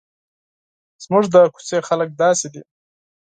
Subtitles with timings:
[1.03, 2.61] زموږ د کوڅې خلک داسې دي.